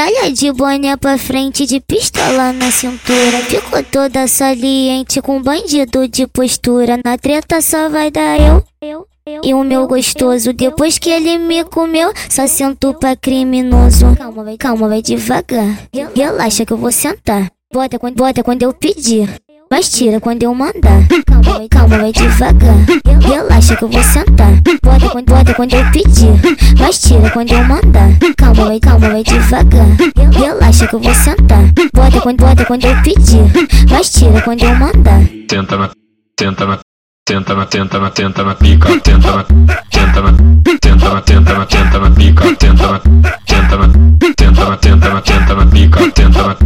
Tralha 0.00 0.32
de 0.32 0.50
boné 0.50 0.96
pra 0.96 1.18
frente, 1.18 1.66
de 1.66 1.78
pistola 1.78 2.54
na 2.54 2.70
cintura. 2.70 3.36
Ficou 3.46 3.82
toda 3.82 4.26
saliente 4.26 5.20
com 5.20 5.42
bandido 5.42 6.08
de 6.08 6.26
postura. 6.26 6.98
Na 7.04 7.18
treta 7.18 7.60
só 7.60 7.86
vai 7.90 8.10
dar 8.10 8.40
eu. 8.40 9.06
E 9.44 9.52
o 9.52 9.62
meu 9.62 9.86
gostoso, 9.86 10.54
depois 10.54 10.98
que 10.98 11.10
ele 11.10 11.36
me 11.36 11.62
comeu, 11.64 12.14
só 12.30 12.46
sento 12.46 12.94
pra 12.94 13.14
criminoso. 13.14 14.16
Calma, 14.16 14.42
vai, 14.42 14.56
calma, 14.56 14.88
vai 14.88 15.02
devagar. 15.02 15.78
Relaxa 16.16 16.64
que 16.64 16.72
eu 16.72 16.78
vou 16.78 16.90
sentar. 16.90 17.50
Bota 17.70 17.98
quando, 17.98 18.16
bota 18.16 18.42
quando 18.42 18.62
eu 18.62 18.72
pedir. 18.72 19.28
Mas 19.72 19.88
tira 19.88 20.18
quando 20.18 20.42
eu 20.42 20.52
mandar. 20.52 21.06
Calma, 21.24 21.58
vai, 21.58 21.68
calma, 21.68 21.98
vai 21.98 22.12
devagar. 22.12 22.74
Relaxa 23.22 23.76
que 23.76 23.84
eu 23.84 23.88
vou 23.88 24.02
sentar. 24.02 24.60
Bota 24.82 25.08
quando, 25.10 25.26
bota 25.26 25.54
quando 25.54 25.74
eu 25.74 25.90
pedir. 25.92 26.76
Mas 26.76 27.00
tira 27.00 27.30
quando 27.30 27.52
eu 27.52 27.64
mandar. 27.64 28.08
Calma, 28.36 28.64
vai, 28.66 28.80
calma, 28.80 29.08
vai 29.10 29.22
devagar. 29.22 29.86
Relaxa 30.32 30.88
que 30.88 30.94
eu 30.94 30.98
vou 30.98 31.14
sentar. 31.14 31.62
Bota 31.94 32.20
quando, 32.20 32.36
bota 32.38 32.64
quando 32.64 32.84
eu 32.84 33.00
pedir. 33.02 33.44
Mas 33.88 34.12
tira 34.12 34.40
quando 34.42 34.64
eu 34.64 34.74
mandar. 34.74 35.24
Tenta 35.46 35.76
na, 35.76 35.90
tenta 36.36 36.66
na, 36.66 36.78
tenta 37.24 37.54
na, 37.54 37.66
tenta 37.66 38.00
na, 38.00 38.10
tenta 38.10 38.42
na 38.42 38.54
pica, 38.56 39.00
tenta 39.00 39.36
na, 39.36 39.44
tenta 39.44 40.20
na, 40.20 40.32
tenta 40.80 41.14
na, 41.14 41.20
tenta 41.22 41.54
na, 41.54 41.66
tenta 41.66 41.98
na 42.00 42.10
pica, 42.10 42.56
tenta 42.56 42.86
na, 42.88 42.98
tenta 43.46 43.76
na, 43.76 43.88
tenta 44.34 44.64
na, 44.68 44.76
tenta 44.76 45.08
na, 45.14 45.20
tenta 45.20 45.54
na 45.54 45.66
pica, 45.66 46.10
tenta 46.10 46.42
na, 46.42 46.56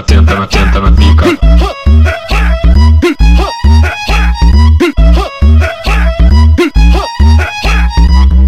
na, 0.00 0.02
tenta 0.02 0.34
na, 0.34 0.46
tenta 0.46 0.80
na 0.80 0.92
pica. 0.92 1.24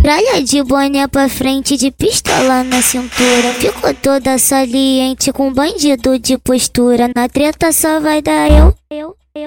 Tralha 0.03 0.43
de 0.43 0.63
boné 0.63 1.07
pra 1.07 1.29
frente, 1.29 1.77
de 1.77 1.91
pistola 1.91 2.65
na 2.65 2.83
cintura. 2.83 3.53
Ficou 3.59 3.95
toda 3.95 4.39
saliente 4.39 5.33
com 5.33 5.53
bandido 5.53 6.19
de 6.19 6.39
postura. 6.39 7.11
Na 7.15 7.29
treta 7.29 7.71
só 7.73 8.01
vai 8.01 8.23
dar 8.23 8.51
eu. 8.51 8.75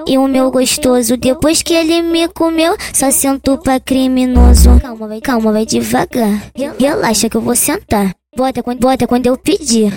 E 0.08 0.18
o 0.18 0.28
meu 0.28 0.50
gostoso, 0.52 1.18
depois 1.18 1.62
que 1.62 1.74
ele 1.74 2.02
me 2.02 2.28
comeu, 2.30 2.76
só 2.94 3.12
sento 3.12 3.58
pra 3.58 3.80
criminoso. 3.80 4.80
Calma, 4.80 5.08
vai, 5.08 5.22
calma, 5.22 5.52
vai 5.52 5.66
devagar. 5.66 6.52
Relaxa 6.80 7.30
que 7.30 7.38
eu 7.38 7.42
vou 7.42 7.56
sentar. 7.56 8.14
Bota 8.36 8.62
quando, 8.62 8.80
bota 8.80 9.08
quando 9.08 9.28
eu 9.28 9.38
pedir. 9.38 9.94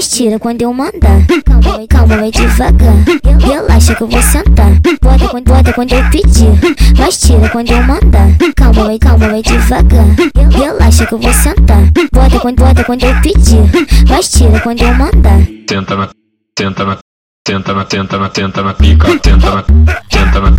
Mas 0.00 0.08
tira 0.08 0.38
quando 0.38 0.62
eu 0.62 0.72
mandar. 0.72 1.26
Calma, 1.44 1.76
vai, 1.76 1.86
calma, 1.86 2.16
vai 2.16 2.30
devagar. 2.30 2.94
Relaxa 3.38 3.94
que 3.94 4.02
eu 4.02 4.08
vou 4.08 4.22
sentar. 4.22 4.80
Bota 4.98 5.28
quando, 5.28 5.44
bota 5.44 5.72
quando 5.74 5.92
eu 5.92 6.10
pedir. 6.10 6.96
Mas 6.96 7.20
tira 7.20 7.46
quando 7.50 7.70
eu 7.70 7.82
mandar. 7.82 8.28
Calma, 8.56 8.84
vai, 8.84 8.98
calma, 8.98 9.28
vai 9.28 9.42
devagar. 9.42 10.06
Relaxa 10.52 11.04
que 11.04 11.12
eu 11.12 11.18
vou 11.18 11.32
sentar. 11.34 11.82
Bota 12.10 12.40
quando, 12.40 12.56
bota 12.56 12.82
quando 12.82 13.04
eu 13.04 13.14
pedir. 13.20 13.60
Mas 14.08 14.30
tira 14.30 14.58
quando 14.60 14.80
eu 14.80 14.94
mandar. 14.94 15.46
Tenta 15.66 15.94
na, 15.94 16.08
tenta 16.54 16.84
na, 16.86 16.98
tenta 17.44 17.74
na, 17.74 17.84
tenta 17.84 18.18
na, 18.18 18.28
tenta 18.30 18.62
na 18.62 18.72
pica, 18.72 19.18
tenta 19.18 19.54
na, 19.54 19.62
tenta 20.08 20.40
na, 20.40 20.49